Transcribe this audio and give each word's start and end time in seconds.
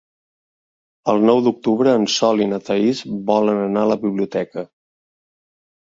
El 1.13 1.19
nou 1.29 1.41
d'octubre 1.47 1.93
en 1.99 2.09
Sol 2.15 2.43
i 2.45 2.49
na 2.53 2.61
Thaís 2.71 3.03
volen 3.31 3.63
anar 3.67 3.87
a 3.87 3.93
la 3.95 3.99
biblioteca. 4.07 4.65